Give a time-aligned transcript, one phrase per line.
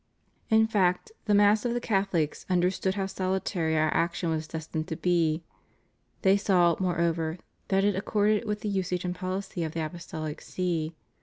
[0.49, 4.95] In fact, the mass of the Catholics understood how salutary Our action was destined to
[4.95, 5.43] be;
[6.23, 10.95] they saw, moreover, that it accorded with the usage and policy of the Apostolic See.